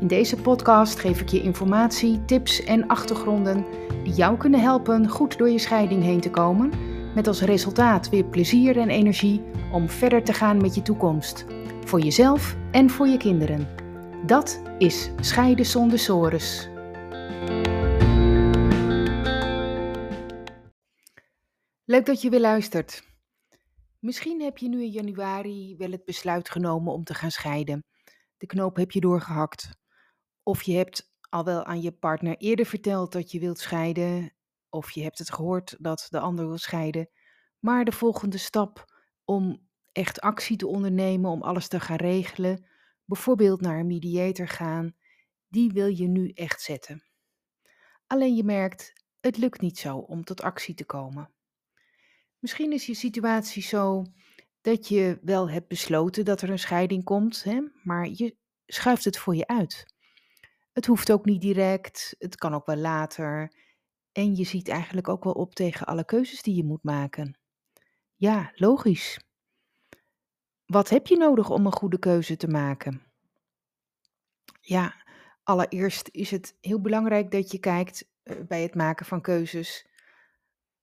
[0.00, 3.64] In deze podcast geef ik je informatie, tips en achtergronden
[4.04, 6.72] die jou kunnen helpen goed door je scheiding heen te komen,
[7.14, 11.44] met als resultaat weer plezier en energie om verder te gaan met je toekomst,
[11.84, 13.68] voor jezelf en voor je kinderen.
[14.26, 16.68] Dat is Scheiden zonder sores.
[21.84, 23.02] Leuk dat je weer luistert.
[23.98, 27.84] Misschien heb je nu in januari wel het besluit genomen om te gaan scheiden.
[28.36, 29.86] De knoop heb je doorgehakt.
[30.48, 34.34] Of je hebt al wel aan je partner eerder verteld dat je wilt scheiden,
[34.68, 37.08] of je hebt het gehoord dat de ander wil scheiden.
[37.58, 38.92] Maar de volgende stap
[39.24, 42.66] om echt actie te ondernemen, om alles te gaan regelen,
[43.04, 44.96] bijvoorbeeld naar een mediator gaan,
[45.48, 47.02] die wil je nu echt zetten.
[48.06, 51.30] Alleen je merkt, het lukt niet zo om tot actie te komen.
[52.38, 54.04] Misschien is je situatie zo
[54.60, 59.18] dat je wel hebt besloten dat er een scheiding komt, hè, maar je schuift het
[59.18, 59.96] voor je uit.
[60.78, 63.52] Het hoeft ook niet direct, het kan ook wel later.
[64.12, 67.38] En je ziet eigenlijk ook wel op tegen alle keuzes die je moet maken.
[68.14, 69.20] Ja, logisch.
[70.66, 73.02] Wat heb je nodig om een goede keuze te maken?
[74.60, 75.04] Ja,
[75.42, 79.86] allereerst is het heel belangrijk dat je kijkt eh, bij het maken van keuzes.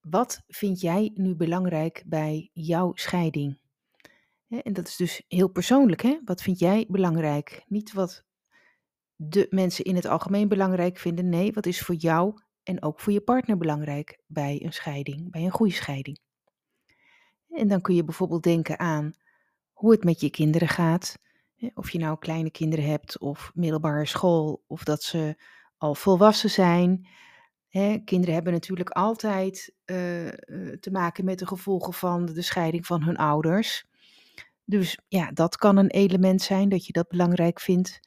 [0.00, 3.58] Wat vind jij nu belangrijk bij jouw scheiding?
[4.48, 6.02] En dat is dus heel persoonlijk.
[6.02, 6.20] Hè?
[6.24, 7.64] Wat vind jij belangrijk?
[7.66, 8.25] Niet wat
[9.16, 11.28] de mensen in het algemeen belangrijk vinden.
[11.28, 15.44] Nee, wat is voor jou en ook voor je partner belangrijk bij een scheiding, bij
[15.44, 16.18] een goede scheiding.
[17.50, 19.14] En dan kun je bijvoorbeeld denken aan
[19.72, 21.18] hoe het met je kinderen gaat.
[21.74, 25.42] Of je nou kleine kinderen hebt of middelbare school of dat ze
[25.76, 27.08] al volwassen zijn.
[28.04, 30.34] kinderen hebben natuurlijk altijd eh, eh,
[30.80, 33.86] te maken met de gevolgen van de scheiding van hun ouders.
[34.64, 38.00] Dus ja, dat kan een element zijn dat je dat belangrijk vindt.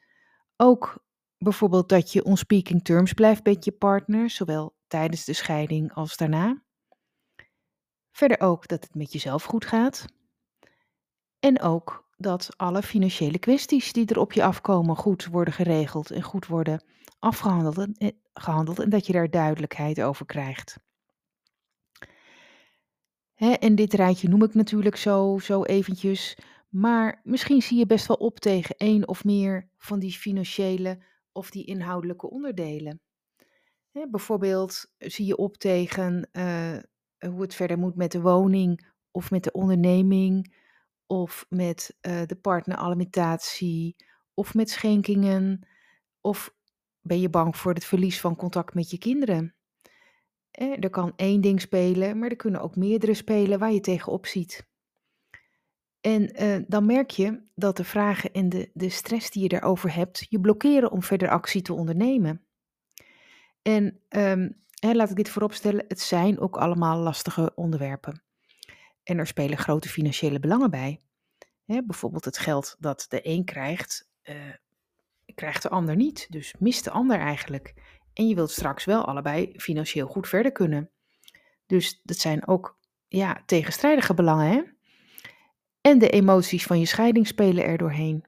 [0.62, 1.04] Ook
[1.38, 6.16] bijvoorbeeld dat je on speaking terms blijft met je partner, zowel tijdens de scheiding als
[6.16, 6.62] daarna.
[8.12, 10.04] Verder ook dat het met jezelf goed gaat.
[11.38, 16.22] En ook dat alle financiële kwesties die er op je afkomen goed worden geregeld en
[16.22, 16.84] goed worden
[17.18, 20.78] afgehandeld en, eh, gehandeld, en dat je daar duidelijkheid over krijgt.
[23.34, 26.36] En dit rijtje noem ik natuurlijk zo, zo eventjes,
[26.70, 31.50] maar misschien zie je best wel op tegen één of meer van die financiële of
[31.50, 33.00] die inhoudelijke onderdelen.
[33.92, 36.78] Bijvoorbeeld zie je op tegen uh,
[37.18, 40.56] hoe het verder moet met de woning of met de onderneming
[41.06, 43.96] of met uh, de partneralimentatie
[44.34, 45.66] of met schenkingen
[46.20, 46.54] of
[47.00, 49.54] ben je bang voor het verlies van contact met je kinderen.
[50.50, 54.69] er kan één ding spelen, maar er kunnen ook meerdere spelen waar je tegenop ziet.
[56.00, 59.94] En uh, dan merk je dat de vragen en de, de stress die je daarover
[59.94, 62.44] hebt, je blokkeren om verder actie te ondernemen.
[63.62, 68.22] En um, hè, laat ik dit vooropstellen, het zijn ook allemaal lastige onderwerpen.
[69.02, 71.00] En er spelen grote financiële belangen bij.
[71.64, 74.34] Hè, bijvoorbeeld het geld dat de een krijgt, uh,
[75.34, 76.26] krijgt de ander niet.
[76.30, 77.74] Dus mist de ander eigenlijk.
[78.12, 80.90] En je wilt straks wel allebei financieel goed verder kunnen.
[81.66, 82.78] Dus dat zijn ook
[83.08, 84.62] ja, tegenstrijdige belangen, hè?
[85.80, 88.24] En de emoties van je scheiding spelen er doorheen.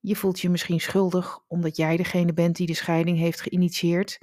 [0.00, 4.18] Je voelt je misschien schuldig omdat jij degene bent die de scheiding heeft geïnitieerd.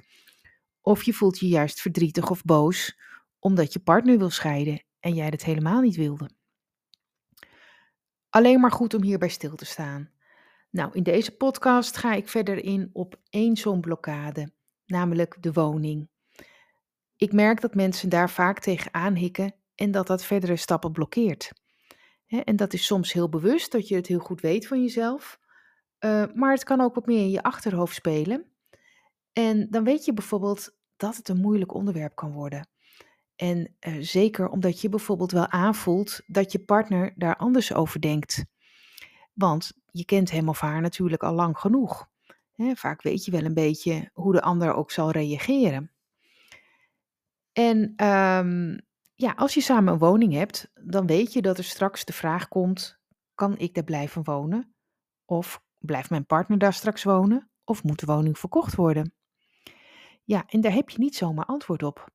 [0.80, 2.98] Of je voelt je juist verdrietig of boos
[3.38, 6.30] omdat je partner wil scheiden en jij dat helemaal niet wilde.
[8.30, 10.10] Alleen maar goed om hierbij stil te staan.
[10.70, 14.52] Nou, in deze podcast ga ik verder in op één zo'n blokkade,
[14.86, 16.08] namelijk de woning.
[17.16, 21.52] Ik merk dat mensen daar vaak tegen aanhikken en dat dat verdere stappen blokkeert
[22.26, 25.40] en dat is soms heel bewust, dat je het heel goed weet van jezelf.
[26.00, 28.44] Uh, maar het kan ook wat meer in je achterhoofd spelen.
[29.32, 32.68] En dan weet je bijvoorbeeld dat het een moeilijk onderwerp kan worden.
[33.36, 38.44] En uh, zeker omdat je bijvoorbeeld wel aanvoelt dat je partner daar anders over denkt.
[39.32, 42.08] Want je kent hem of haar natuurlijk al lang genoeg.
[42.56, 45.90] vaak weet je wel een beetje hoe de ander ook zal reageren.
[47.52, 48.80] En um,
[49.16, 52.48] ja, als je samen een woning hebt, dan weet je dat er straks de vraag
[52.48, 53.00] komt:
[53.34, 54.74] kan ik daar blijven wonen?
[55.24, 57.50] Of blijft mijn partner daar straks wonen?
[57.64, 59.14] Of moet de woning verkocht worden?
[60.24, 62.10] Ja, en daar heb je niet zomaar antwoord op.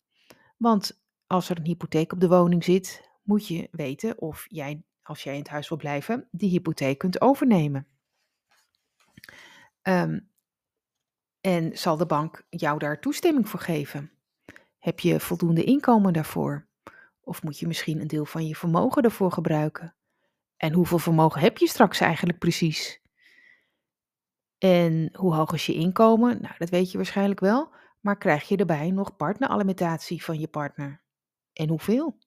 [0.57, 5.23] Want als er een hypotheek op de woning zit, moet je weten of jij, als
[5.23, 7.87] jij in het huis wil blijven, die hypotheek kunt overnemen.
[9.81, 10.19] Ehm,
[11.41, 14.11] en zal de bank jou daar toestemming voor geven?
[14.77, 16.69] Heb je voldoende inkomen daarvoor?
[17.31, 19.95] Of moet je misschien een deel van je vermogen daarvoor gebruiken?
[20.57, 23.01] En hoeveel vermogen heb je straks eigenlijk precies?
[24.57, 26.41] En hoe hoog is je inkomen?
[26.41, 27.73] Nou, dat weet je waarschijnlijk wel.
[27.99, 31.01] Maar krijg je erbij nog partneralimentatie van je partner?
[31.53, 32.17] En hoeveel?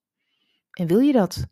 [0.70, 1.46] En wil je dat?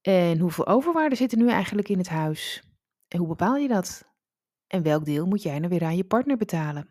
[0.00, 2.62] En hoeveel overwaarde zit er nu eigenlijk in het huis?
[3.08, 4.12] En hoe bepaal je dat?
[4.66, 6.88] En welk deel moet jij nou weer aan je partner betalen?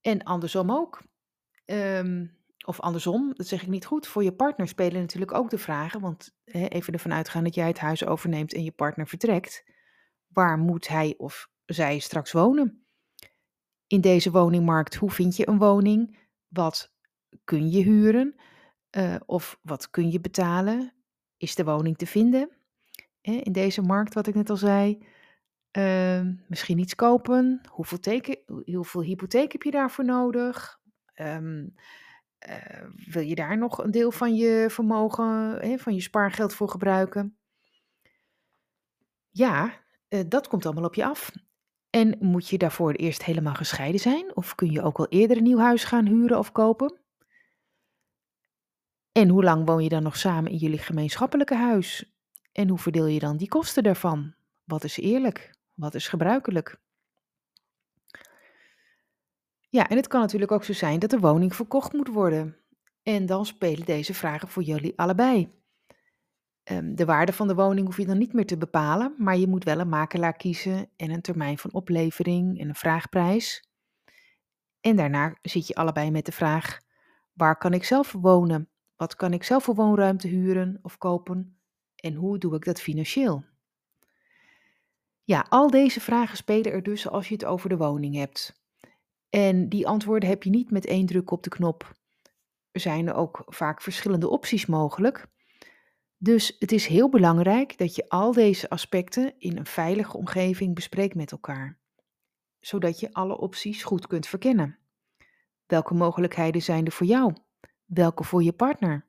[0.00, 1.02] En andersom ook.
[1.64, 2.26] Ehm,
[2.70, 4.06] of andersom, dat zeg ik niet goed.
[4.06, 6.00] Voor je partner spelen natuurlijk ook de vragen.
[6.00, 9.64] Want hè, even ervan uitgaan dat jij het huis overneemt en je partner vertrekt.
[10.28, 12.84] Waar moet hij of zij straks wonen?
[13.86, 16.18] In deze woningmarkt, hoe vind je een woning?
[16.48, 16.92] Wat
[17.44, 18.34] kun je huren?
[18.96, 20.92] Uh, of wat kun je betalen?
[21.36, 22.50] Is de woning te vinden?
[23.22, 25.06] in deze markt, wat ik net al zei.
[25.78, 27.60] Uh, misschien iets kopen.
[27.68, 30.80] Hoeveel, teken, hoeveel hypotheek heb je daarvoor nodig?
[31.14, 31.66] Uh,
[33.06, 37.38] wil je daar nog een deel van je vermogen, hè, van je spaargeld voor gebruiken?
[39.30, 39.72] Ja,
[40.08, 41.32] uh, dat komt allemaal op je af.
[41.90, 44.36] En moet je daarvoor eerst helemaal gescheiden zijn?
[44.36, 47.00] Of kun je ook al eerder een nieuw huis gaan huren of kopen?
[49.12, 52.14] En hoe lang woon je dan nog samen in jullie gemeenschappelijke huis?
[52.52, 54.34] En hoe verdeel je dan die kosten daarvan?
[54.64, 55.54] Wat is eerlijk?
[55.74, 56.80] Wat is gebruikelijk?
[59.70, 62.56] Ja, en het kan natuurlijk ook zo zijn dat de woning verkocht moet worden.
[63.02, 65.52] En dan spelen deze vragen voor jullie allebei.
[66.64, 69.46] Um, de waarde van de woning hoef je dan niet meer te bepalen, maar je
[69.46, 73.64] moet wel een makelaar kiezen en een termijn van oplevering en een vraagprijs.
[74.80, 76.80] En daarna zit je allebei met de vraag:
[77.32, 78.68] waar kan ik zelf wonen?
[78.96, 81.58] Wat kan ik zelf voor woonruimte huren of kopen?
[81.96, 83.44] En hoe doe ik dat financieel?
[85.24, 88.59] Ja, al deze vragen spelen er dus als je het over de woning hebt.
[89.30, 91.94] En die antwoorden heb je niet met één druk op de knop.
[92.70, 95.26] Er zijn ook vaak verschillende opties mogelijk.
[96.16, 101.14] Dus het is heel belangrijk dat je al deze aspecten in een veilige omgeving bespreekt
[101.14, 101.78] met elkaar,
[102.60, 104.78] zodat je alle opties goed kunt verkennen.
[105.66, 107.34] Welke mogelijkheden zijn er voor jou?
[107.84, 109.06] Welke voor je partner?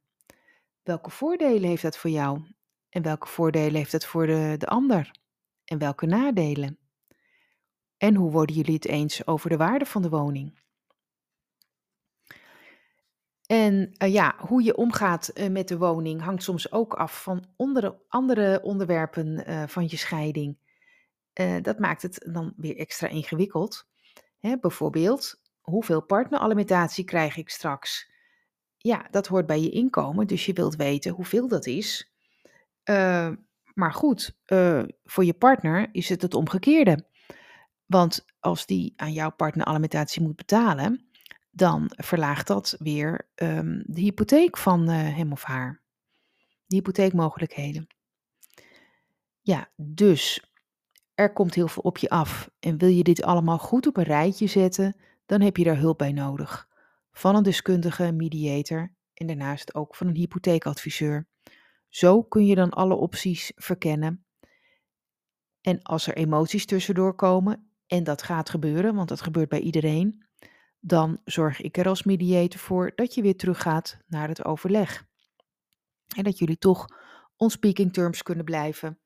[0.83, 2.41] Welke voordelen heeft dat voor jou?
[2.89, 5.11] En welke voordelen heeft dat voor de, de ander?
[5.65, 6.80] En welke nadelen?
[8.01, 10.59] En hoe worden jullie het eens over de waarde van de woning?
[13.45, 17.45] En uh, ja, hoe je omgaat uh, met de woning hangt soms ook af van
[17.55, 20.57] onder, andere onderwerpen uh, van je scheiding.
[21.61, 23.87] dat maakt het dan weer extra ingewikkeld.
[24.39, 28.11] Hè, bijvoorbeeld, hoeveel partneralimentatie krijg ik straks?
[28.77, 32.13] Ja, dat hoort bij je inkomen, dus je wilt weten hoeveel dat is.
[33.73, 34.37] maar goed,
[35.03, 37.09] voor je partner is het het omgekeerde.
[37.91, 41.05] Want als die aan jouw partneralimentatie moet betalen,
[41.51, 45.81] dan verlaagt dat weer um, de hypotheek van uh, hem of haar.
[46.65, 47.87] De hypotheekmogelijkheden.
[49.41, 50.51] Ja, dus
[51.15, 52.49] er komt heel veel op je af.
[52.59, 54.95] En wil je dit allemaal goed op een rijtje zetten,
[55.25, 56.67] dan heb je daar hulp bij nodig.
[57.11, 61.27] Van een deskundige mediator en daarnaast ook van een hypotheekadviseur.
[61.89, 64.25] Zo kun je dan alle opties verkennen.
[65.61, 70.25] En als er emoties tussendoor komen, en dat gaat gebeuren, want dat gebeurt bij iedereen,
[70.79, 75.05] dan zorg ik er als mediator voor dat je weer teruggaat naar het overleg.
[76.15, 76.85] En dat jullie toch
[77.35, 78.99] on speaking terms kunnen blijven.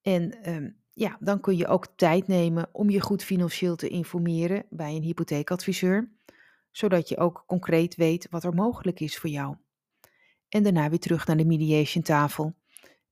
[0.00, 4.66] En um, ja, dan kun je ook tijd nemen om je goed financieel te informeren
[4.70, 6.12] bij een hypotheekadviseur,
[6.70, 9.56] zodat je ook concreet weet wat er mogelijk is voor jou.
[10.48, 12.54] En daarna weer terug naar de mediation tafel.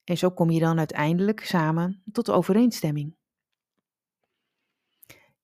[0.04, 3.16] En zo kom je dan uiteindelijk samen tot overeenstemming.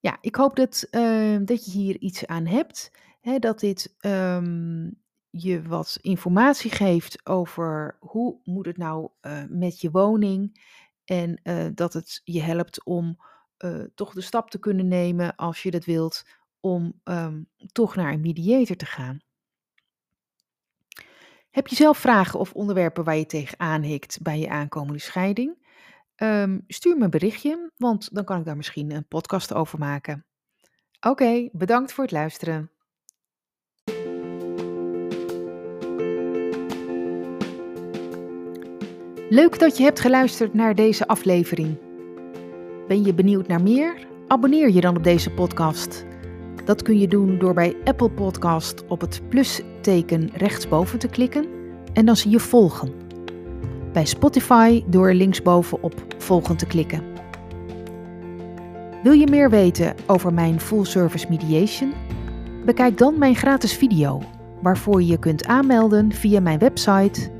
[0.02, 2.90] Ja, ik hoop dat, uh, dat je hier iets aan hebt.
[3.20, 9.80] Hè, dat dit um, je wat informatie geeft over hoe moet het nou uh, met
[9.80, 10.60] je woning.
[11.04, 13.16] En uh, dat het je helpt om
[13.94, 16.26] toch de stap te kunnen nemen als je dat wilt.
[16.60, 19.20] Om um, toch naar een mediator te gaan.
[21.50, 25.61] Heb je zelf vragen of onderwerpen waar je tegenaan hikt bij je aankomende scheiding?
[26.22, 30.26] Um, stuur me een berichtje, want dan kan ik daar misschien een podcast over maken.
[31.00, 32.70] Oké, bedankt voor het luisteren.
[39.28, 41.78] Leuk dat je hebt geluisterd naar deze aflevering.
[42.88, 44.06] Ben je benieuwd naar meer?
[44.28, 46.04] Abonneer je dan op deze podcast.
[46.64, 51.46] Dat kun je doen door bij Apple Podcast op het plusteken rechtsboven te klikken
[51.92, 53.01] en dan zie je volgen.
[53.92, 57.02] Bij Spotify door linksboven op volgen te klikken.
[59.02, 61.92] Wil je meer weten over mijn full service mediation?
[62.64, 64.22] Bekijk dan mijn gratis video,
[64.62, 67.30] waarvoor je je kunt aanmelden via mijn website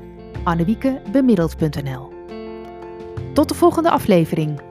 [0.43, 2.11] annewiekebemiddeld.nl.
[3.33, 4.61] Tot de volgende aflevering.